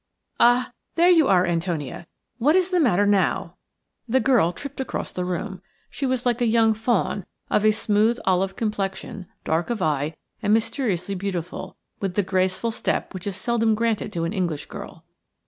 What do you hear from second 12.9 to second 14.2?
which is seldom granted